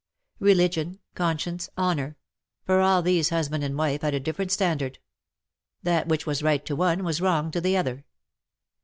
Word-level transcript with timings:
Religion, 0.39 0.97
conscience. 1.13 1.69
honour— 1.77 2.17
for 2.65 2.79
all 2.81 3.03
tliese 3.03 3.29
husband 3.29 3.63
and 3.63 3.77
wife 3.77 4.01
had 4.01 4.15
a 4.15 4.19
different 4.19 4.51
standard. 4.51 4.97
That 5.83 6.07
which 6.07 6.25
was 6.25 6.41
right 6.41 6.65
to 6.65 6.75
one 6.75 7.03
was 7.03 7.21
wrong 7.21 7.51
to 7.51 7.61
the 7.61 7.77
other. 7.77 8.03